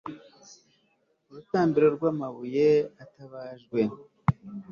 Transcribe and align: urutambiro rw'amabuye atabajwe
urutambiro 1.29 1.87
rw'amabuye 1.95 2.69
atabajwe 3.03 3.81